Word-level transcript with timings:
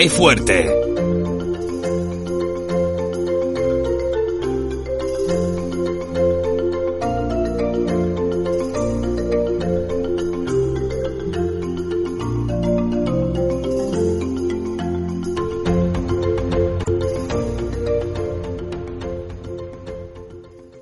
¡Qué 0.00 0.08
fuerte! 0.08 0.64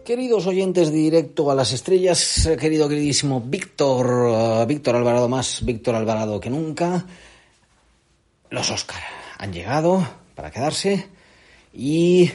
Queridos 0.05 0.47
oyentes 0.47 0.93
de 0.93 0.97
directo 0.97 1.51
a 1.51 1.57
las 1.57 1.73
estrellas, 1.73 2.49
querido 2.61 2.89
queridísimo 2.89 3.41
Víctor, 3.45 4.07
uh, 4.07 4.65
Víctor 4.65 4.95
Alvarado 4.95 5.29
más, 5.29 5.65
Víctor 5.65 5.97
Alvarado 5.97 6.39
que 6.39 6.51
nunca, 6.51 7.05
los 8.51 8.71
Oscar 8.71 9.18
han 9.39 9.53
llegado 9.53 10.07
para 10.35 10.51
quedarse 10.51 11.07
y 11.73 12.31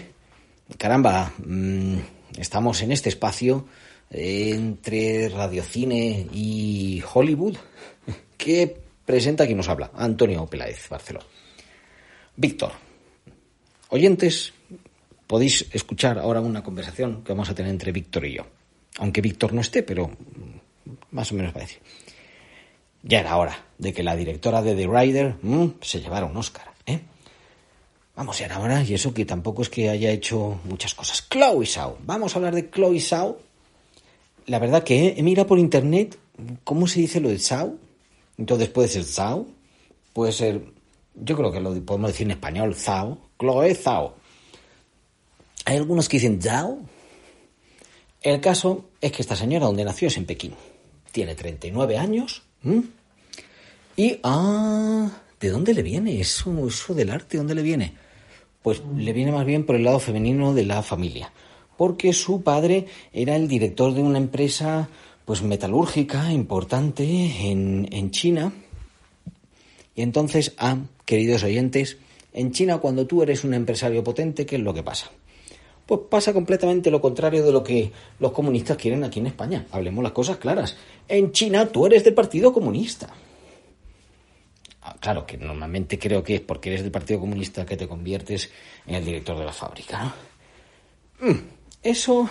caramba, 0.78 1.34
mmm, 1.46 1.98
estamos 2.38 2.82
en 2.82 2.92
este 2.92 3.10
espacio 3.10 3.68
entre 4.10 5.30
radiocine 5.30 6.28
y 6.32 7.04
Hollywood 7.14 7.58
que 8.38 8.78
presenta 9.06 9.46
quien 9.46 9.58
nos 9.58 9.70
habla, 9.70 9.92
Antonio 9.96 10.46
Peláez 10.48 10.88
Barceló. 10.90 11.20
Víctor, 12.36 12.72
oyentes, 13.90 14.54
podéis 15.28 15.68
escuchar 15.72 16.18
ahora 16.18 16.42
una 16.42 16.64
conversación 16.64 17.24
que 17.24 17.34
vamos 17.34 17.50
a 17.50 17.56
tener 17.56 17.72
entre 17.72 17.92
Víctor 17.92 18.26
y 18.26 18.36
yo. 18.36 18.48
Aunque 18.98 19.22
Víctor 19.22 19.54
no 19.54 19.62
esté, 19.62 19.84
pero 19.84 20.12
más 21.12 21.32
o 21.32 21.36
menos 21.36 21.54
parece. 21.54 21.80
Ya 23.02 23.20
era 23.20 23.36
hora 23.36 23.66
de 23.78 23.92
que 23.92 24.04
la 24.04 24.16
directora 24.16 24.62
de 24.62 24.76
The 24.76 24.88
Rider 24.88 25.36
mmm, 25.42 25.68
se 25.82 26.00
llevara 26.00 26.26
un 26.26 26.38
Oscar. 26.38 26.73
Vamos, 28.16 28.38
ya 28.38 28.46
era 28.46 28.60
hora, 28.60 28.84
y 28.84 28.94
eso 28.94 29.14
que 29.14 29.26
tampoco 29.26 29.64
es 29.64 29.70
que 29.70 29.90
haya 29.90 30.12
hecho 30.12 30.60
muchas 30.66 30.94
cosas. 30.94 31.28
Chloe 31.30 31.66
Zhao. 31.66 31.98
Vamos 32.06 32.34
a 32.34 32.38
hablar 32.38 32.54
de 32.54 32.70
Chloe 32.70 33.00
Zhao. 33.00 33.40
La 34.46 34.60
verdad 34.60 34.84
que 34.84 35.16
he 35.18 35.24
mirado 35.24 35.48
por 35.48 35.58
internet 35.58 36.18
cómo 36.64 36.88
se 36.88 37.00
dice 37.00 37.20
lo 37.20 37.30
de 37.30 37.40
Zhao. 37.40 37.76
Entonces 38.38 38.70
puede 38.70 38.88
ser 38.88 39.04
Zhao, 39.04 39.48
puede 40.14 40.32
ser, 40.32 40.62
yo 41.16 41.36
creo 41.36 41.52
que 41.52 41.60
lo 41.60 41.74
podemos 41.86 42.12
decir 42.12 42.28
en 42.28 42.32
español, 42.32 42.76
Zhao, 42.76 43.18
Chloe 43.40 43.76
Zhao. 43.76 44.16
Hay 45.66 45.78
algunos 45.78 46.08
que 46.08 46.18
dicen 46.18 46.42
Zhao. 46.42 46.80
El 48.22 48.40
caso 48.42 48.86
es 49.02 49.12
que 49.12 49.22
esta 49.22 49.36
señora, 49.36 49.66
donde 49.66 49.84
nació, 49.84 50.08
es 50.08 50.18
en 50.18 50.26
Pekín. 50.26 50.54
Tiene 51.12 51.36
39 51.36 51.98
años. 51.98 52.44
Y, 53.96 54.20
ah, 54.24 55.10
¿de 55.44 55.50
dónde 55.50 55.74
le 55.74 55.84
viene 55.84 56.22
eso, 56.22 56.66
eso 56.66 56.94
del 56.94 57.10
arte? 57.10 57.36
¿Dónde 57.36 57.54
le 57.54 57.62
viene? 57.62 57.94
Pues 58.62 58.82
le 58.96 59.12
viene 59.12 59.34
más 59.34 59.46
bien 59.46 59.66
por 59.66 59.76
el 59.76 59.84
lado 59.84 60.00
femenino 60.00 60.54
de 60.54 60.64
la 60.64 60.82
familia. 60.82 61.34
Porque 61.76 62.14
su 62.14 62.44
padre 62.44 62.86
era 63.12 63.36
el 63.36 63.50
director 63.50 63.94
de 63.94 64.02
una 64.02 64.20
empresa, 64.20 64.88
pues 65.26 65.42
metalúrgica 65.42 66.32
importante 66.32 67.04
en, 67.04 67.90
en 67.92 68.12
China. 68.12 68.54
Y 69.96 70.02
entonces, 70.02 70.54
ah, 70.60 70.78
queridos 71.04 71.44
oyentes, 71.44 71.98
en 72.32 72.54
China 72.54 72.78
cuando 72.78 73.06
tú 73.06 73.22
eres 73.22 73.44
un 73.44 73.54
empresario 73.54 74.02
potente, 74.02 74.46
¿qué 74.46 74.56
es 74.56 74.62
lo 74.62 74.74
que 74.74 74.82
pasa? 74.82 75.12
Pues 75.86 76.00
pasa 76.10 76.32
completamente 76.32 76.90
lo 76.90 77.02
contrario 77.02 77.46
de 77.46 77.52
lo 77.52 77.66
que 77.66 77.92
los 78.18 78.32
comunistas 78.32 78.78
quieren 78.78 79.04
aquí 79.04 79.20
en 79.20 79.28
España. 79.28 79.68
Hablemos 79.72 80.04
las 80.04 80.14
cosas 80.14 80.38
claras. 80.38 80.78
En 81.10 81.34
China 81.34 81.68
tú 81.68 81.86
eres 81.86 82.06
del 82.06 82.14
Partido 82.14 82.54
Comunista. 82.54 83.14
Claro 85.04 85.26
que 85.26 85.36
normalmente 85.38 86.00
creo 86.00 86.24
que 86.24 86.36
es 86.36 86.40
porque 86.40 86.70
eres 86.70 86.82
del 86.82 86.90
Partido 86.90 87.20
Comunista 87.20 87.66
que 87.66 87.76
te 87.76 87.90
conviertes 87.90 88.50
en 88.88 88.96
el 88.96 89.04
director 89.04 89.38
de 89.38 89.44
la 89.44 89.52
fábrica. 89.52 90.16
¿no? 91.20 91.36
Eso, 91.84 92.30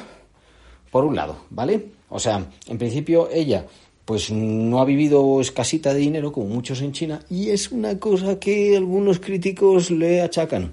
por 0.91 1.05
un 1.05 1.15
lado, 1.15 1.45
¿vale? 1.51 1.89
O 2.09 2.19
sea, 2.19 2.47
en 2.67 2.79
principio 2.79 3.29
ella 3.31 3.67
pues 4.07 4.31
no 4.31 4.81
ha 4.81 4.87
vivido 4.87 5.43
escasita 5.43 5.93
de 5.93 6.01
dinero 6.01 6.33
como 6.33 6.47
muchos 6.47 6.81
en 6.81 6.93
China 6.93 7.21
y 7.29 7.51
es 7.51 7.71
una 7.71 8.01
cosa 8.01 8.41
que 8.41 8.75
algunos 8.75 9.21
críticos 9.21 9.91
le 9.91 10.23
achacan, 10.23 10.73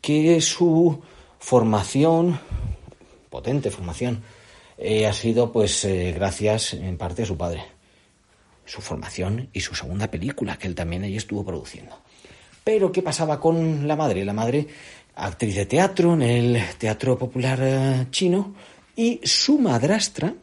que 0.00 0.40
su 0.40 1.00
formación, 1.38 2.40
potente 3.30 3.70
formación, 3.70 4.20
eh, 4.78 5.06
ha 5.06 5.12
sido 5.12 5.52
pues 5.52 5.84
eh, 5.84 6.10
gracias 6.12 6.74
en 6.74 6.98
parte 6.98 7.22
a 7.22 7.26
su 7.26 7.36
padre. 7.36 7.75
Su 8.66 8.82
formación 8.82 9.48
y 9.52 9.60
su 9.60 9.74
segunda 9.74 10.10
película, 10.10 10.58
que 10.58 10.66
él 10.66 10.74
también 10.74 11.04
ahí 11.04 11.16
estuvo 11.16 11.44
produciendo. 11.44 11.98
Pero, 12.62 12.92
¿qué 12.92 13.00
pasaba 13.00 13.40
con 13.40 13.88
la 13.88 13.96
madre? 13.96 14.24
La 14.24 14.34
madre, 14.34 14.66
actriz 15.14 15.54
de 15.54 15.66
teatro 15.66 16.12
en 16.12 16.22
el 16.22 16.62
Teatro 16.76 17.16
Popular 17.16 17.58
eh, 17.62 18.06
Chino, 18.10 18.54
y 18.94 19.20
su 19.22 19.58
madrastra, 19.58 20.34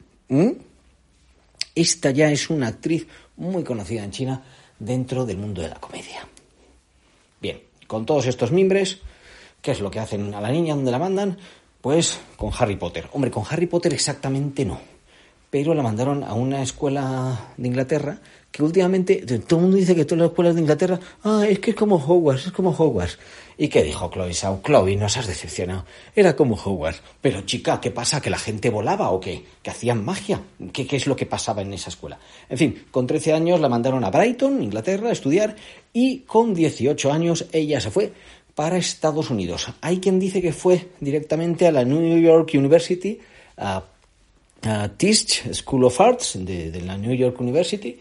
esta 1.75 2.11
ya 2.11 2.31
es 2.31 2.50
una 2.50 2.67
actriz 2.67 3.06
muy 3.35 3.63
conocida 3.63 4.03
en 4.03 4.11
China 4.11 4.44
dentro 4.79 5.25
del 5.25 5.38
mundo 5.38 5.61
de 5.61 5.69
la 5.69 5.75
comedia. 5.75 6.28
Bien, 7.40 7.61
con 7.88 8.05
todos 8.05 8.25
estos 8.25 8.51
mimbres, 8.51 9.00
¿Qué 9.63 9.72
es 9.72 9.79
lo 9.79 9.90
que 9.90 10.00
hacen 10.01 10.34
a 10.34 10.41
la 10.41 10.51
niña? 10.51 10.75
¿Dónde 10.75 10.91
la 10.91 11.00
mandan? 11.00 11.38
Pues 11.79 12.19
con 12.35 12.51
Harry 12.59 12.75
Potter. 12.75 13.07
Hombre, 13.13 13.31
con 13.31 13.45
Harry 13.50 13.66
Potter 13.66 13.94
exactamente 13.94 14.66
no. 14.66 14.78
Pero 15.53 15.75
la 15.75 15.84
mandaron 15.84 16.24
a 16.24 16.34
una 16.34 16.64
escuela 16.64 17.53
de 17.58 17.68
Inglaterra 17.68 18.18
que 18.52 18.64
últimamente 18.64 19.18
todo 19.47 19.59
el 19.59 19.62
mundo 19.62 19.78
dice 19.78 19.96
que 19.96 20.03
todas 20.03 20.22
las 20.22 20.30
escuelas 20.31 20.56
de 20.56 20.62
Inglaterra, 20.62 21.00
ah, 21.24 21.46
es 21.47 21.59
que 21.59 21.69
es 21.69 21.78
como 21.78 21.97
Hogwarts, 21.97 22.47
es 22.47 22.52
como 22.52 22.72
Hogwarts. 22.72 23.19
¿Y 23.56 23.68
qué 23.68 23.84
dijo 23.84 24.09
Chloe 24.12 24.34
Sau? 24.34 24.64
Chloe, 24.64 24.96
nos 24.96 25.16
has 25.16 25.28
decepcionado. 25.28 25.86
Era 26.16 26.36
como 26.36 26.56
Hogwarts. 26.56 27.03
Pero 27.22 27.41
chica, 27.41 27.80
¿qué 27.80 27.91
pasa? 27.91 28.19
¿Que 28.19 28.31
la 28.31 28.40
gente 28.40 28.72
volaba 28.72 29.12
o 29.12 29.19
qué? 29.19 29.46
¿Que 29.62 29.69
hacían 29.69 30.03
magia? 30.03 30.41
¿Qué, 30.72 30.88
¿Qué 30.88 30.96
es 30.96 31.06
lo 31.06 31.16
que 31.16 31.28
pasaba 31.28 31.62
en 31.62 31.72
esa 31.72 31.91
escuela? 31.91 32.18
En 32.50 32.58
fin, 32.58 32.85
con 32.90 33.06
13 33.06 33.34
años 33.34 33.59
la 33.59 33.70
mandaron 33.70 34.03
a 34.03 34.09
Brighton, 34.09 34.64
Inglaterra, 34.64 35.09
a 35.09 35.12
estudiar 35.12 35.56
y 35.94 36.22
con 36.22 36.56
18 36.56 37.14
años 37.14 37.46
ella 37.52 37.80
se 37.80 37.91
fue 37.91 38.12
para 38.56 38.78
Estados 38.78 39.30
Unidos. 39.30 39.68
Hay 39.81 40.00
quien 40.00 40.20
dice 40.20 40.41
que 40.41 40.52
fue 40.52 40.90
directamente 41.00 41.68
a 41.68 41.72
la 41.72 41.85
New 41.85 42.20
York 42.20 42.50
University, 42.56 43.20
a, 43.58 43.84
a 44.66 44.90
Tisch 44.90 45.53
School 45.53 45.85
of 45.85 46.00
Arts 46.00 46.38
de, 46.40 46.72
de, 46.72 46.81
la 46.81 46.97
New 46.97 47.13
York 47.13 47.40
University, 47.40 48.00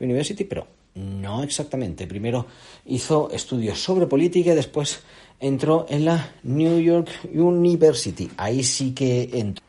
University, 0.00 0.44
pero 0.44 0.66
no 0.94 1.42
exactamente. 1.42 2.06
Primero 2.06 2.46
hizo 2.86 3.30
estudios 3.30 3.82
sobre 3.82 4.06
política 4.06 4.52
y 4.52 4.54
después 4.54 5.02
entró 5.40 5.86
en 5.88 6.04
la 6.04 6.34
New 6.42 6.78
York 6.78 7.08
University. 7.32 8.30
Ahí 8.36 8.62
sí 8.62 8.92
que 8.92 9.30
entró. 9.32 9.64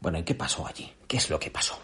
Bueno, 0.00 0.18
¿y 0.18 0.22
qué 0.22 0.34
pasó 0.34 0.66
allí? 0.66 0.90
¿Qué 1.06 1.16
es 1.18 1.30
lo 1.30 1.38
que 1.38 1.50
pasó? 1.50 1.78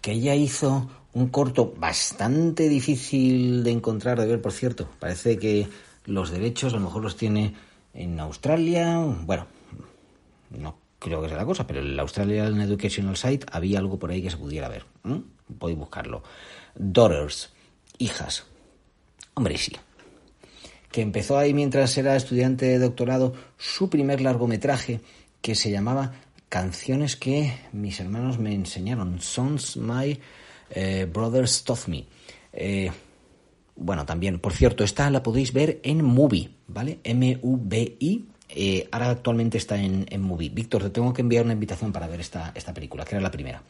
Que 0.00 0.12
ella 0.12 0.34
hizo 0.34 0.88
un 1.12 1.28
corto 1.28 1.74
bastante 1.76 2.68
difícil 2.68 3.62
de 3.62 3.70
encontrar, 3.70 4.20
de 4.20 4.26
ver, 4.26 4.42
por 4.42 4.52
cierto. 4.52 4.88
Parece 4.98 5.38
que 5.38 5.68
los 6.06 6.30
derechos 6.30 6.72
a 6.72 6.76
lo 6.76 6.82
mejor 6.82 7.02
los 7.02 7.16
tiene 7.16 7.54
en 7.94 8.18
Australia, 8.18 8.98
bueno, 9.24 9.46
no 10.50 10.83
creo 11.04 11.20
que 11.20 11.28
sea 11.28 11.36
la 11.36 11.44
cosa, 11.44 11.66
pero 11.66 11.80
en 11.80 11.88
el 11.88 12.00
Australian 12.00 12.58
Educational 12.62 13.16
Site 13.16 13.46
había 13.52 13.78
algo 13.78 13.98
por 13.98 14.10
ahí 14.10 14.22
que 14.22 14.30
se 14.30 14.38
pudiera 14.38 14.70
ver. 14.70 14.86
Podéis 15.58 15.78
buscarlo. 15.78 16.22
Daughters, 16.74 17.50
hijas. 17.98 18.44
Hombre, 19.34 19.58
sí. 19.58 19.72
Que 20.90 21.02
empezó 21.02 21.36
ahí 21.36 21.52
mientras 21.52 21.98
era 21.98 22.16
estudiante 22.16 22.64
de 22.64 22.78
doctorado 22.78 23.34
su 23.58 23.90
primer 23.90 24.22
largometraje 24.22 25.00
que 25.42 25.54
se 25.54 25.70
llamaba 25.70 26.12
Canciones 26.48 27.16
que 27.16 27.52
mis 27.72 28.00
hermanos 28.00 28.38
me 28.38 28.54
enseñaron. 28.54 29.20
Songs 29.20 29.76
My 29.76 30.18
eh, 30.70 31.06
Brothers 31.12 31.64
Taught 31.64 31.88
Me. 31.88 32.06
Eh, 32.52 32.90
bueno, 33.76 34.06
también, 34.06 34.38
por 34.38 34.54
cierto, 34.54 34.84
esta 34.84 35.10
la 35.10 35.22
podéis 35.22 35.52
ver 35.52 35.80
en 35.82 36.02
Movie, 36.02 36.50
¿vale? 36.68 37.00
M-U-B-I, 37.02 38.24
Eh, 38.56 38.88
ahora 38.92 39.10
actualmente 39.10 39.58
está 39.58 39.76
en, 39.76 40.06
en 40.08 40.22
Movie. 40.22 40.48
Víctor, 40.48 40.84
te 40.84 40.90
tengo 40.90 41.12
que 41.12 41.22
enviar 41.22 41.44
una 41.44 41.54
invitación 41.54 41.92
para 41.92 42.06
ver 42.06 42.20
esta, 42.20 42.52
esta 42.54 42.72
película, 42.72 43.04
que 43.04 43.16
era 43.16 43.22
la 43.22 43.30
primera. 43.30 43.60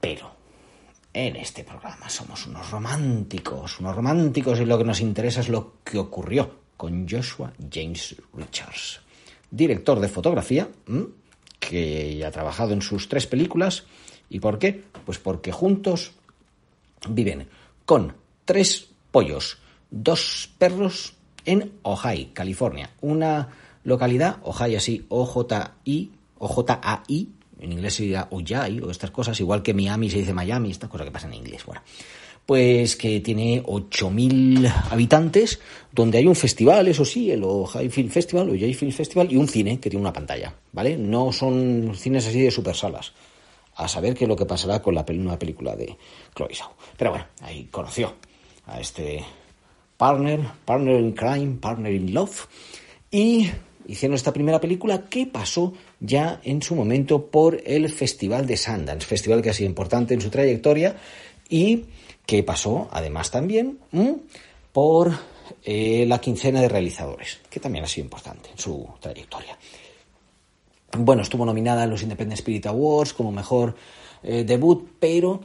Pero 0.00 0.30
en 1.12 1.34
este 1.34 1.64
programa 1.64 2.08
somos 2.08 2.46
unos 2.46 2.70
románticos, 2.70 3.80
unos 3.80 3.96
románticos 3.96 4.60
y 4.60 4.64
lo 4.64 4.78
que 4.78 4.84
nos 4.84 5.00
interesa 5.00 5.40
es 5.40 5.48
lo 5.48 5.78
que 5.82 5.98
ocurrió 5.98 6.58
con 6.76 7.08
Joshua 7.08 7.52
James 7.72 8.14
Richards, 8.32 9.00
director 9.50 9.98
de 9.98 10.08
fotografía, 10.08 10.68
que 11.58 12.24
ha 12.24 12.30
trabajado 12.30 12.74
en 12.74 12.82
sus 12.82 13.08
tres 13.08 13.26
películas. 13.26 13.84
¿Y 14.28 14.38
por 14.38 14.58
qué? 14.58 14.84
Pues 15.04 15.18
porque 15.18 15.50
juntos 15.50 16.12
viven 17.08 17.48
con 17.84 18.14
tres 18.44 18.88
pollos, 19.10 19.58
dos 19.90 20.50
perros 20.58 21.14
en 21.44 21.72
Ojai, 21.82 22.26
California, 22.32 22.90
una 23.00 23.48
localidad, 23.84 24.38
Ojai 24.42 24.76
así, 24.76 25.04
O-J-I, 25.08 26.10
O-J-A-I, 26.38 27.28
en 27.60 27.72
inglés 27.72 27.94
se 27.94 28.04
dirá 28.04 28.28
Ojai 28.30 28.80
o 28.80 28.90
estas 28.90 29.10
cosas, 29.10 29.38
igual 29.40 29.62
que 29.62 29.74
Miami 29.74 30.10
se 30.10 30.18
dice 30.18 30.34
Miami, 30.34 30.70
esta 30.70 30.88
cosa 30.88 31.04
que 31.04 31.10
pasa 31.10 31.26
en 31.26 31.34
inglés, 31.34 31.64
bueno. 31.64 31.82
Pues 32.46 32.96
que 32.96 33.20
tiene 33.20 33.62
8.000 33.62 34.90
habitantes, 34.90 35.60
donde 35.90 36.18
hay 36.18 36.26
un 36.26 36.36
festival, 36.36 36.86
eso 36.88 37.04
sí, 37.04 37.30
el 37.30 37.42
Ojai 37.42 37.88
Film 37.88 38.10
Festival, 38.10 38.50
Ojai 38.50 38.74
Film 38.74 38.92
Festival, 38.92 39.32
y 39.32 39.36
un 39.36 39.48
cine 39.48 39.80
que 39.80 39.88
tiene 39.88 40.02
una 40.02 40.12
pantalla, 40.12 40.54
¿vale? 40.72 40.98
No 40.98 41.32
son 41.32 41.92
cines 41.94 42.26
así 42.26 42.42
de 42.42 42.50
super 42.50 42.76
salas. 42.76 43.14
A 43.76 43.88
saber 43.88 44.14
qué 44.14 44.24
es 44.24 44.28
lo 44.28 44.36
que 44.36 44.44
pasará 44.44 44.82
con 44.82 44.94
la 44.94 45.04
nueva 45.08 45.38
película 45.38 45.74
de 45.74 45.96
Chloe. 46.36 46.50
Pero 46.98 47.10
bueno, 47.10 47.26
ahí 47.40 47.64
conoció 47.70 48.14
a 48.66 48.78
este 48.78 49.24
partner, 49.96 50.40
partner 50.64 50.98
in 50.98 51.12
crime, 51.12 51.58
partner 51.60 51.92
in 51.92 52.12
love, 52.14 52.46
y 53.10 53.50
hicieron 53.86 54.14
esta 54.14 54.32
primera 54.32 54.60
película 54.60 55.08
que 55.08 55.26
pasó 55.26 55.72
ya 56.00 56.40
en 56.44 56.62
su 56.62 56.74
momento 56.74 57.26
por 57.26 57.60
el 57.64 57.88
Festival 57.88 58.46
de 58.46 58.56
Sundance, 58.56 59.06
festival 59.06 59.42
que 59.42 59.50
ha 59.50 59.54
sido 59.54 59.68
importante 59.68 60.14
en 60.14 60.20
su 60.20 60.30
trayectoria 60.30 60.96
y 61.48 61.84
que 62.26 62.42
pasó 62.42 62.88
además 62.90 63.30
también 63.30 63.78
por 64.72 65.12
eh, 65.62 66.04
la 66.06 66.20
quincena 66.20 66.60
de 66.60 66.68
realizadores, 66.68 67.40
que 67.50 67.60
también 67.60 67.84
ha 67.84 67.88
sido 67.88 68.04
importante 68.04 68.50
en 68.50 68.58
su 68.58 68.88
trayectoria. 69.00 69.58
Bueno, 70.96 71.22
estuvo 71.22 71.44
nominada 71.44 71.84
en 71.84 71.90
los 71.90 72.02
Independent 72.02 72.38
Spirit 72.38 72.66
Awards 72.66 73.12
como 73.12 73.32
mejor 73.32 73.74
eh, 74.22 74.44
debut, 74.44 74.88
pero 74.98 75.40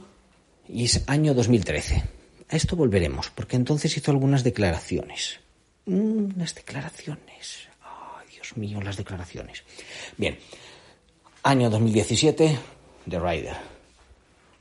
es 0.67 1.03
año 1.07 1.33
2013. 1.33 2.18
A 2.49 2.55
esto 2.55 2.75
volveremos, 2.75 3.29
porque 3.29 3.55
entonces 3.55 3.95
hizo 3.95 4.09
algunas 4.09 4.43
declaraciones. 4.43 5.39
Mm, 5.85 6.33
unas 6.35 6.55
declaraciones. 6.55 7.67
Ay, 7.83 8.27
Dios 8.33 8.57
mío, 8.57 8.81
las 8.81 8.97
declaraciones. 8.97 9.63
Bien, 10.17 10.37
año 11.43 11.69
2017, 11.69 12.57
The 13.07 13.19
Rider. 13.19 13.55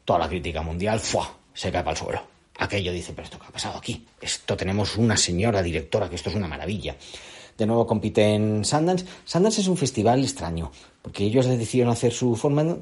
Toda 0.05 0.19
la 0.19 0.29
crítica 0.29 0.61
mundial 0.61 1.01
¡fua! 1.01 1.35
se 1.55 1.73
cae 1.73 1.89
el 1.89 1.97
suelo. 1.97 2.23
Aquello 2.59 2.93
dice, 2.93 3.13
pero 3.15 3.25
esto 3.25 3.39
qué 3.39 3.47
ha 3.47 3.53
pasado 3.53 3.79
aquí. 3.79 4.07
Esto 4.21 4.55
tenemos 4.55 4.97
una 4.97 5.17
señora 5.17 5.63
directora, 5.63 6.11
que 6.11 6.17
esto 6.17 6.29
es 6.29 6.37
una 6.37 6.49
maravilla. 6.49 6.95
De 7.57 7.67
nuevo 7.67 7.87
compite 7.87 8.35
en 8.35 8.67
Sundance. 8.67 9.07
Sundance 9.25 9.63
es 9.63 9.67
un 9.67 9.79
festival 9.79 10.23
extraño, 10.23 10.71
porque 11.01 11.25
ellos 11.25 11.47
decidieron 11.47 11.93
hacer 11.93 12.13
su 12.13 12.37
forma. 12.37 12.77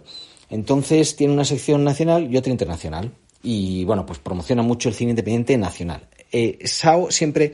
Entonces 0.50 1.14
tiene 1.14 1.32
una 1.32 1.44
sección 1.44 1.84
nacional 1.84 2.32
y 2.32 2.36
otra 2.36 2.50
internacional 2.50 3.12
y 3.46 3.84
bueno, 3.84 4.04
pues 4.04 4.18
promociona 4.18 4.62
mucho 4.62 4.88
el 4.88 4.94
cine 4.96 5.10
independiente 5.10 5.56
nacional. 5.56 6.08
Eh, 6.32 6.58
Sao 6.64 7.12
siempre 7.12 7.52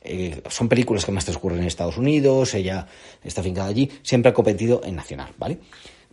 eh, 0.00 0.40
son 0.48 0.68
películas 0.68 1.04
que 1.04 1.10
más 1.10 1.24
transcurren 1.24 1.58
en 1.58 1.66
Estados 1.66 1.98
Unidos, 1.98 2.54
ella 2.54 2.86
está 3.24 3.42
fincada 3.42 3.68
allí, 3.68 3.90
siempre 4.02 4.30
ha 4.30 4.32
competido 4.32 4.80
en 4.84 4.94
nacional, 4.94 5.32
¿vale? 5.36 5.58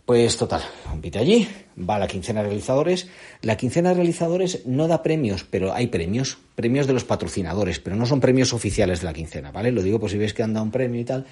Pues 0.04 0.36
total, 0.36 0.62
compite 0.90 1.20
allí, 1.20 1.46
va 1.78 2.00
la 2.00 2.08
quincena 2.08 2.42
de 2.42 2.48
realizadores. 2.48 3.06
La 3.42 3.56
quincena 3.56 3.90
de 3.90 3.94
realizadores 3.94 4.66
no 4.66 4.88
da 4.88 5.04
premios, 5.04 5.46
pero 5.48 5.72
hay 5.72 5.86
premios, 5.86 6.38
premios 6.56 6.88
de 6.88 6.92
los 6.92 7.04
patrocinadores, 7.04 7.78
pero 7.78 7.94
no 7.94 8.06
son 8.06 8.18
premios 8.18 8.52
oficiales 8.52 9.02
de 9.02 9.06
la 9.06 9.12
quincena, 9.12 9.52
¿vale? 9.52 9.70
Lo 9.70 9.84
digo 9.84 10.00
por 10.00 10.10
si 10.10 10.18
veis 10.18 10.34
que 10.34 10.42
han 10.42 10.52
dado 10.52 10.64
un 10.64 10.72
premio 10.72 11.00
y 11.00 11.04
tal. 11.04 11.24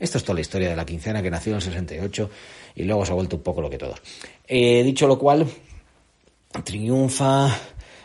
Esto 0.00 0.18
es 0.18 0.24
toda 0.24 0.34
la 0.34 0.40
historia 0.40 0.70
de 0.70 0.76
la 0.76 0.84
quincena 0.84 1.22
que 1.22 1.30
nació 1.30 1.52
en 1.52 1.56
el 1.56 1.62
68 1.62 2.30
y 2.74 2.82
luego 2.82 3.06
se 3.06 3.12
ha 3.12 3.14
vuelto 3.14 3.36
un 3.36 3.42
poco 3.42 3.60
lo 3.60 3.70
que 3.70 3.78
todos. 3.78 4.02
Eh, 4.48 4.82
dicho 4.82 5.06
lo 5.06 5.18
cual, 5.18 5.46
triunfa 6.64 7.56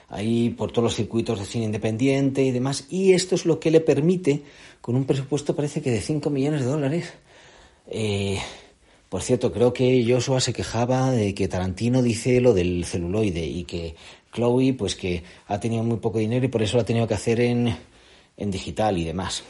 ahí 0.10 0.52
por 0.52 0.72
todos 0.72 0.84
los 0.84 0.96
circuitos 0.96 1.40
de 1.40 1.46
cine 1.46 1.66
independiente 1.66 2.44
y 2.44 2.52
demás, 2.52 2.86
y 2.90 3.14
esto 3.14 3.36
es 3.36 3.46
lo 3.46 3.60
que 3.60 3.72
le 3.72 3.80
permite, 3.80 4.44
con 4.82 4.96
un 4.96 5.06
presupuesto 5.06 5.56
parece 5.56 5.82
que 5.82 5.92
de 5.92 6.02
5 6.02 6.30
millones 6.30 6.62
de 6.62 6.68
dólares, 6.68 7.14
eh, 7.88 8.38
por 9.10 9.22
cierto, 9.22 9.52
creo 9.52 9.74
que 9.74 10.06
Joshua 10.08 10.40
se 10.40 10.54
quejaba 10.54 11.12
de 11.12 11.36
que 11.36 11.48
Tarantino 11.48 12.02
dice 12.02 12.42
lo 12.42 12.54
del 12.54 12.84
celuloide 12.86 13.46
y 13.46 13.64
que 13.64 13.96
Chloe, 14.34 14.74
pues 14.74 14.96
que 14.96 15.24
ha 15.48 15.60
tenido 15.60 15.84
muy 15.84 15.98
poco 15.98 16.18
dinero 16.18 16.46
y 16.46 16.50
por 16.50 16.64
eso 16.64 16.78
lo 16.78 16.82
ha 16.82 16.86
tenido 16.86 17.08
que 17.08 17.14
hacer 17.14 17.40
en, 17.40 17.78
en 18.38 18.52
digital 18.52 18.98
y 18.98 19.04
demás. 19.04 19.44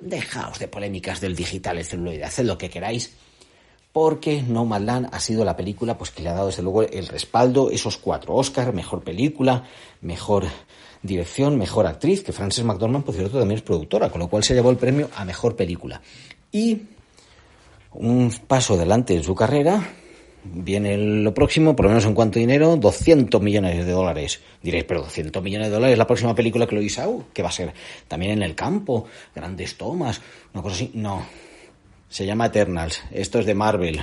Dejaos 0.00 0.58
de 0.58 0.66
polémicas 0.66 1.20
del 1.20 1.36
digital, 1.36 1.78
el 1.78 1.84
celuloide, 1.84 2.24
haced 2.24 2.44
lo 2.44 2.58
que 2.58 2.68
queráis 2.70 3.12
porque 3.92 4.42
Nomadland 4.42 5.08
ha 5.12 5.20
sido 5.20 5.44
la 5.44 5.56
película 5.56 5.98
pues, 5.98 6.10
que 6.10 6.22
le 6.22 6.28
ha 6.28 6.34
dado 6.34 6.46
desde 6.46 6.62
luego 6.62 6.82
el 6.82 7.08
respaldo, 7.08 7.70
esos 7.70 7.96
cuatro 7.96 8.34
Oscar, 8.34 8.72
mejor 8.72 9.02
película, 9.02 9.64
mejor 10.00 10.44
dirección, 11.02 11.58
mejor 11.58 11.86
actriz, 11.86 12.22
que 12.22 12.32
Frances 12.32 12.64
McDormand, 12.64 13.04
por 13.04 13.14
cierto, 13.14 13.38
también 13.38 13.58
es 13.58 13.64
productora, 13.64 14.10
con 14.10 14.20
lo 14.20 14.28
cual 14.28 14.44
se 14.44 14.54
llevó 14.54 14.70
el 14.70 14.76
premio 14.76 15.08
a 15.16 15.24
mejor 15.24 15.56
película. 15.56 16.00
Y 16.52 16.82
un 17.92 18.32
paso 18.46 18.74
adelante 18.74 19.14
en 19.14 19.24
su 19.24 19.34
carrera, 19.34 19.82
viene 20.44 20.96
lo 20.96 21.34
próximo, 21.34 21.74
por 21.74 21.84
lo 21.84 21.90
menos 21.90 22.04
en 22.04 22.14
cuanto 22.14 22.38
dinero, 22.38 22.76
200 22.76 23.42
millones 23.42 23.84
de 23.84 23.92
dólares. 23.92 24.40
Diréis, 24.62 24.84
pero 24.84 25.02
200 25.02 25.42
millones 25.42 25.68
de 25.68 25.74
dólares 25.74 25.98
la 25.98 26.06
próxima 26.06 26.34
película 26.34 26.66
que 26.66 26.74
lo 26.74 26.82
hizo, 26.82 27.24
que 27.32 27.42
va 27.42 27.48
a 27.48 27.52
ser 27.52 27.72
también 28.06 28.32
en 28.32 28.42
el 28.42 28.54
campo, 28.54 29.06
grandes 29.34 29.76
tomas, 29.76 30.20
una 30.52 30.62
cosa 30.62 30.76
así. 30.76 30.90
No, 30.94 31.24
se 32.10 32.26
llama 32.26 32.46
Eternals. 32.46 33.02
Esto 33.12 33.38
es 33.38 33.46
de 33.46 33.54
Marvel. 33.54 34.02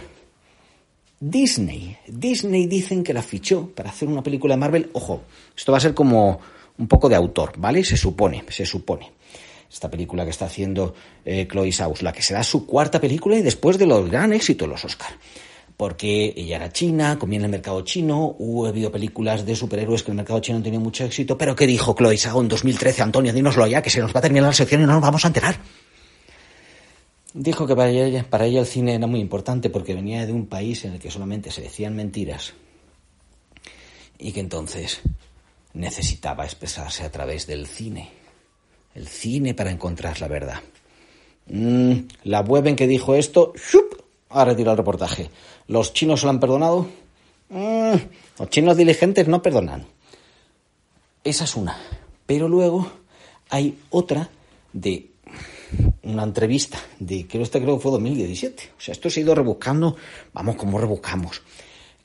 Disney. 1.20 1.98
Disney 2.08 2.66
dicen 2.66 3.04
que 3.04 3.14
la 3.14 3.22
fichó 3.22 3.70
para 3.76 3.90
hacer 3.90 4.08
una 4.08 4.24
película 4.24 4.56
de 4.56 4.60
Marvel. 4.60 4.90
Ojo, 4.94 5.24
esto 5.56 5.72
va 5.72 5.78
a 5.78 5.82
ser 5.82 5.94
como 5.94 6.40
un 6.78 6.88
poco 6.88 7.10
de 7.10 7.16
autor, 7.16 7.54
¿vale? 7.58 7.84
Se 7.84 7.98
supone, 7.98 8.46
se 8.50 8.66
supone. 8.66 9.12
Esta 9.70 9.92
película 9.92 10.24
que 10.24 10.30
está 10.30 10.46
haciendo 10.46 10.96
eh, 11.26 11.48
Chloe 11.52 11.74
Saus, 11.74 12.02
la 12.02 12.14
que 12.14 12.22
será 12.22 12.44
su 12.44 12.66
cuarta 12.66 13.02
película 13.02 13.36
y 13.36 13.42
después 13.42 13.78
de 13.78 13.86
los 13.86 14.10
gran 14.10 14.32
éxito 14.32 14.66
de 14.66 14.72
los 14.72 14.86
Oscar. 14.86 15.12
Porque 15.76 16.34
ella 16.38 16.56
era 16.56 16.72
china, 16.72 17.20
comía 17.20 17.40
en 17.40 17.46
el 17.46 17.52
mercado 17.52 17.82
chino, 17.82 18.36
hubo 18.40 18.68
habido 18.68 18.90
películas 18.90 19.46
de 19.46 19.56
superhéroes 19.56 20.02
que 20.02 20.12
el 20.12 20.18
mercado 20.18 20.40
chino 20.40 20.60
no 20.60 20.64
tenía 20.64 20.80
mucho 20.80 21.04
éxito, 21.04 21.38
pero 21.38 21.56
¿qué 21.56 21.68
dijo 21.68 21.94
Chloe 21.94 22.18
Zhao 22.18 22.42
en 22.42 22.48
2013? 22.48 23.02
Antonio, 23.04 23.34
dínoslo 23.34 23.68
ya, 23.68 23.82
que 23.82 23.90
se 23.90 24.00
nos 24.00 24.16
va 24.16 24.20
a 24.20 24.24
terminar 24.24 24.48
la 24.48 24.54
sección 24.54 24.82
y 24.82 24.86
no 24.86 24.94
nos 24.94 25.02
vamos 25.02 25.26
a 25.26 25.28
enterar. 25.28 25.60
Dijo 27.34 27.68
que 27.68 27.76
para 27.76 27.90
ella, 27.90 28.26
para 28.30 28.46
ella 28.46 28.62
el 28.62 28.66
cine 28.66 28.96
era 28.96 29.08
muy 29.08 29.20
importante 29.20 29.70
porque 29.70 29.94
venía 29.94 30.26
de 30.26 30.34
un 30.34 30.48
país 30.48 30.86
en 30.86 30.94
el 30.94 31.00
que 31.00 31.12
solamente 31.12 31.52
se 31.52 31.62
decían 31.62 31.96
mentiras 31.96 32.54
y 34.18 34.32
que 34.32 34.40
entonces 34.40 35.02
necesitaba 35.74 36.46
expresarse 36.46 37.04
a 37.04 37.12
través 37.12 37.46
del 37.48 37.68
cine. 37.68 38.10
El 38.96 39.08
cine 39.08 39.54
para 39.54 39.72
encontrar 39.72 40.20
la 40.22 40.28
verdad. 40.28 40.62
Mm, 41.48 42.08
la 42.24 42.42
web 42.42 42.68
en 42.68 42.76
que 42.76 42.88
dijo 42.88 43.16
esto 43.16 43.54
¡shup! 43.56 44.02
ha 44.30 44.46
retirado 44.46 44.74
el 44.74 44.78
reportaje. 44.78 45.30
¿Los 45.68 45.94
chinos 45.94 46.22
se 46.22 46.26
lo 46.26 46.32
han 46.32 46.40
perdonado? 46.40 46.88
Mm, 47.50 47.96
los 48.40 48.50
chinos 48.50 48.76
diligentes 48.76 49.28
no 49.28 49.42
perdonan. 49.42 49.86
Esa 51.24 51.44
es 51.44 51.56
una. 51.56 51.78
Pero 52.26 52.50
luego 52.50 52.92
hay 53.50 53.78
otra 53.90 54.30
de 54.74 55.12
una 56.08 56.24
entrevista 56.24 56.80
de, 57.00 57.28
creo 57.28 57.46
creo 57.46 57.78
que 57.78 57.82
fue 57.82 57.92
2017. 57.92 58.72
O 58.78 58.82
sea, 58.82 58.94
esto 58.94 59.10
se 59.10 59.20
ha 59.20 59.24
ido 59.24 59.36
rebuscando, 59.36 59.96
vamos, 60.34 60.56
como 60.56 60.80
rebuscamos. 60.80 61.42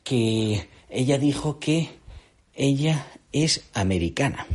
Que 0.03 0.69
ella 0.91 1.19
dijo 1.19 1.59
que 1.59 1.91
ella 2.55 3.07
es 3.33 3.65
americana. 3.75 4.47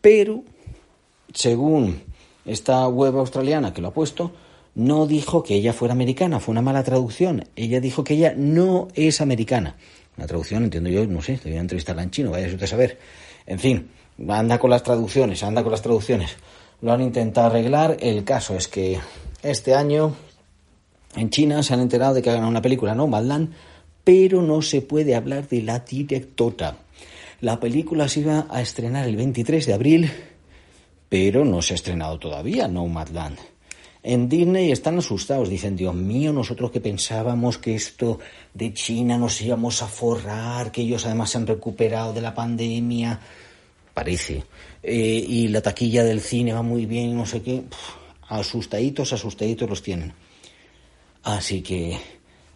Pero, 0.00 0.42
según 1.34 2.02
esta 2.44 2.86
web 2.88 3.16
australiana 3.18 3.72
que 3.72 3.82
lo 3.82 3.88
ha 3.88 3.94
puesto, 3.94 4.32
no 4.74 5.06
dijo 5.06 5.42
que 5.42 5.54
ella 5.54 5.72
fuera 5.72 5.92
americana, 5.92 6.40
fue 6.40 6.52
una 6.52 6.62
mala 6.62 6.82
traducción. 6.82 7.44
Ella 7.56 7.80
dijo 7.80 8.04
que 8.04 8.14
ella 8.14 8.34
no 8.36 8.88
es 8.94 9.20
americana. 9.20 9.76
Una 10.16 10.26
traducción, 10.26 10.64
entiendo 10.64 10.90
yo, 10.90 11.06
no 11.06 11.22
sé, 11.22 11.36
debería 11.36 11.60
entrevistarla 11.60 12.02
en 12.02 12.10
chino, 12.10 12.30
vaya 12.30 12.46
usted 12.46 12.64
a 12.64 12.66
saber. 12.66 12.98
En 13.46 13.58
fin, 13.58 13.90
anda 14.28 14.58
con 14.58 14.70
las 14.70 14.82
traducciones, 14.82 15.42
anda 15.42 15.62
con 15.62 15.72
las 15.72 15.82
traducciones 15.82 16.36
lo 16.82 16.92
han 16.92 17.00
intentado 17.00 17.46
arreglar. 17.46 17.96
El 18.00 18.24
caso 18.24 18.54
es 18.54 18.68
que 18.68 18.98
este 19.42 19.74
año 19.74 20.14
en 21.16 21.30
China 21.30 21.62
se 21.62 21.72
han 21.74 21.80
enterado 21.80 22.14
de 22.14 22.22
que 22.22 22.30
hagan 22.30 22.44
una 22.44 22.62
película, 22.62 22.94
¿no? 22.94 23.06
Madland, 23.06 23.52
pero 24.04 24.42
no 24.42 24.60
se 24.62 24.82
puede 24.82 25.14
hablar 25.14 25.48
de 25.48 25.62
la 25.62 25.78
directora. 25.78 26.76
La 27.40 27.58
película 27.58 28.08
se 28.08 28.20
iba 28.20 28.46
a 28.50 28.60
estrenar 28.60 29.08
el 29.08 29.16
23 29.16 29.66
de 29.66 29.74
abril, 29.74 30.10
pero 31.08 31.44
no 31.44 31.62
se 31.62 31.74
ha 31.74 31.76
estrenado 31.76 32.18
todavía, 32.18 32.68
No 32.68 32.86
Madland. 32.86 33.38
en 34.04 34.28
Disney 34.28 34.72
están 34.72 34.98
asustados. 34.98 35.48
Dicen, 35.48 35.76
Dios 35.76 35.94
mío, 35.94 36.32
nosotros 36.32 36.72
que 36.72 36.80
pensábamos 36.80 37.58
que 37.58 37.74
esto 37.74 38.18
de 38.54 38.72
China 38.74 39.18
nos 39.18 39.40
íbamos 39.40 39.82
a 39.82 39.86
forrar, 39.86 40.72
que 40.72 40.82
ellos 40.82 41.06
además 41.06 41.30
se 41.30 41.38
han 41.38 41.46
recuperado 41.46 42.12
de 42.12 42.20
la 42.20 42.34
pandemia. 42.34 43.20
Parece. 43.94 44.44
Eh, 44.82 45.24
y 45.28 45.48
la 45.48 45.60
taquilla 45.60 46.04
del 46.04 46.20
cine 46.20 46.52
va 46.52 46.62
muy 46.62 46.86
bien, 46.86 47.16
no 47.16 47.26
sé 47.26 47.42
qué. 47.42 47.64
asustaditos, 48.28 49.12
asustaditos 49.12 49.68
los 49.68 49.82
tienen. 49.82 50.14
Así 51.22 51.62
que, 51.62 51.98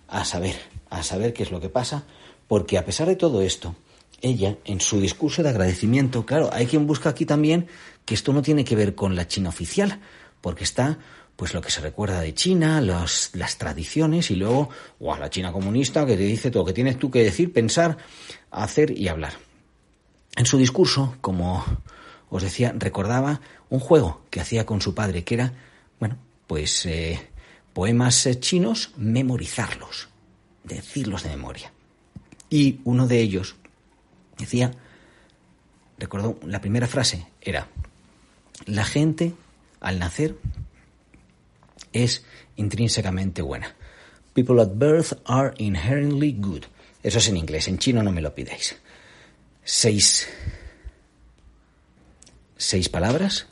a 0.08 0.24
saber, 0.24 0.56
a 0.90 1.02
saber 1.02 1.32
qué 1.32 1.42
es 1.42 1.50
lo 1.50 1.60
que 1.60 1.68
pasa, 1.68 2.04
porque 2.48 2.78
a 2.78 2.84
pesar 2.84 3.08
de 3.08 3.16
todo 3.16 3.42
esto, 3.42 3.76
ella, 4.22 4.56
en 4.64 4.80
su 4.80 5.00
discurso 5.00 5.42
de 5.42 5.50
agradecimiento, 5.50 6.24
claro, 6.24 6.50
hay 6.52 6.66
quien 6.66 6.86
busca 6.86 7.10
aquí 7.10 7.26
también 7.26 7.68
que 8.04 8.14
esto 8.14 8.32
no 8.32 8.42
tiene 8.42 8.64
que 8.64 8.76
ver 8.76 8.94
con 8.94 9.14
la 9.14 9.28
China 9.28 9.50
oficial, 9.50 10.00
porque 10.40 10.64
está 10.64 10.98
pues 11.36 11.52
lo 11.52 11.60
que 11.60 11.70
se 11.70 11.82
recuerda 11.82 12.22
de 12.22 12.32
China, 12.32 12.80
las 12.80 13.58
tradiciones 13.58 14.30
y 14.30 14.36
luego 14.36 14.70
o 14.98 15.14
la 15.16 15.28
China 15.28 15.52
comunista 15.52 16.06
que 16.06 16.16
te 16.16 16.22
dice 16.22 16.50
todo 16.50 16.64
que 16.64 16.72
tienes 16.72 16.98
tú 16.98 17.10
que 17.10 17.22
decir, 17.22 17.52
pensar, 17.52 17.98
hacer 18.50 18.98
y 18.98 19.08
hablar. 19.08 19.34
En 20.36 20.44
su 20.44 20.58
discurso, 20.58 21.16
como 21.20 21.64
os 22.28 22.42
decía, 22.42 22.74
recordaba 22.76 23.40
un 23.70 23.80
juego 23.80 24.20
que 24.30 24.40
hacía 24.40 24.66
con 24.66 24.82
su 24.82 24.94
padre, 24.94 25.24
que 25.24 25.34
era, 25.34 25.54
bueno, 25.98 26.18
pues 26.46 26.84
eh, 26.86 27.30
poemas 27.72 28.26
eh, 28.26 28.38
chinos, 28.38 28.92
memorizarlos, 28.96 30.08
decirlos 30.62 31.22
de 31.22 31.30
memoria. 31.30 31.72
Y 32.50 32.80
uno 32.84 33.06
de 33.06 33.20
ellos 33.20 33.56
decía, 34.36 34.72
recordó, 35.98 36.38
la 36.44 36.60
primera 36.60 36.86
frase 36.86 37.26
era, 37.40 37.68
la 38.66 38.84
gente 38.84 39.34
al 39.80 39.98
nacer 39.98 40.36
es 41.92 42.24
intrínsecamente 42.56 43.40
buena. 43.40 43.74
People 44.34 44.60
at 44.60 44.72
birth 44.74 45.14
are 45.24 45.54
inherently 45.56 46.32
good. 46.32 46.64
Eso 47.02 47.18
es 47.18 47.28
en 47.28 47.38
inglés, 47.38 47.68
en 47.68 47.78
chino 47.78 48.02
no 48.02 48.12
me 48.12 48.20
lo 48.20 48.34
pidáis. 48.34 48.76
Seis, 49.68 50.28
seis 52.56 52.88
palabras 52.88 53.48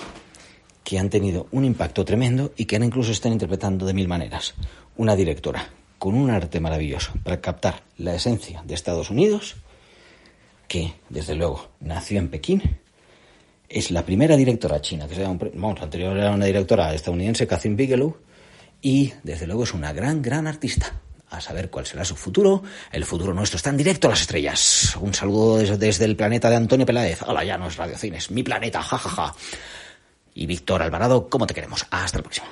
que 0.85 1.01
han 1.01 1.11
tenido 1.11 1.49
un 1.51 1.65
impacto 1.65 2.05
tremendo 2.05 2.53
y 2.57 2.67
que 2.67 2.77
ahora 2.77 2.87
incluso 2.87 3.11
están 3.11 3.33
interpretando 3.33 3.85
de 3.85 3.95
mil 3.95 4.07
maneras. 4.07 4.55
Una 4.97 5.17
directora 5.17 5.71
con 5.99 6.15
un 6.15 6.31
arte 6.31 6.61
maravilloso 6.61 7.15
para 7.25 7.41
captar 7.41 7.83
la 7.99 8.15
esencia 8.15 8.63
de 8.65 8.75
Estados 8.75 9.11
Unidos, 9.11 9.57
que 10.69 10.95
desde 11.09 11.35
luego 11.35 11.71
nació 11.81 12.21
en 12.21 12.29
Pekín, 12.29 12.63
es 13.69 13.91
la 13.91 14.07
primera 14.07 14.37
directora 14.37 14.81
china, 14.81 15.09
que 15.09 15.17
se 15.17 15.23
llama, 15.23 15.41
vamos, 15.55 15.83
anterior 15.83 16.17
era 16.17 16.31
una 16.31 16.47
directora 16.47 16.95
estadounidense, 16.95 17.49
Catherine 17.49 17.75
Bigelow, 17.77 18.17
y 18.81 19.15
desde 19.25 19.49
luego 19.49 19.65
es 19.65 19.75
una 19.75 19.93
gran, 19.93 20.23
gran 20.23 20.47
artista. 20.47 21.01
A 21.31 21.41
saber 21.41 21.71
cuál 21.71 21.87
será 21.87 22.05
su 22.05 22.15
futuro. 22.15 22.63
El 22.93 23.05
futuro 23.05 23.35
nuestro 23.35 23.57
está 23.57 23.71
en 23.71 23.77
directo 23.77 24.07
a 24.07 24.11
las 24.11 24.21
estrellas. 24.21 24.97
Un 25.01 25.15
saludo 25.15 25.59
desde, 25.77 26.05
el 26.05 26.17
planeta 26.17 26.49
de 26.49 26.57
Antonio 26.57 26.87
Peláez. 26.87 27.23
Hola, 27.27 27.45
ya 27.45 27.59
no 27.59 27.67
es 27.67 27.77
Radio 27.77 27.99
Cines, 27.99 28.31
mi 28.31 28.43
planeta, 28.43 28.83
jajaja. 28.83 29.27
Ja, 29.27 29.33
ja. 29.33 29.39
Y 30.35 30.47
Víctor 30.47 30.83
Alvarado, 30.83 31.29
¿cómo 31.29 31.47
te 31.47 31.55
queremos? 31.55 31.87
Hasta 31.91 32.19
la 32.19 32.23
próxima. 32.23 32.49